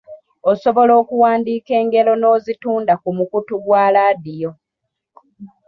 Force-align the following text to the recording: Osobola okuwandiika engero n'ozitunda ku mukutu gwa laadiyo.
Osobola 0.51 0.93
okuwandiika 1.01 1.71
engero 1.81 2.13
n'ozitunda 2.17 2.93
ku 3.01 3.09
mukutu 3.17 3.53
gwa 3.65 3.83
laadiyo. 3.93 4.51